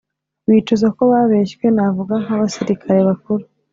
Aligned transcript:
bicuza 0.47 0.87
ko 0.97 1.01
babeshywe. 1.11 1.65
Navuga 1.75 2.13
nk'abasilikari 2.23 3.01
bakuru 3.09 3.43